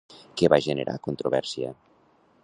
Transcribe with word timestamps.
Què 0.41 0.47
va 0.53 0.57
generar 0.67 0.95
controvèrsia? 1.07 1.75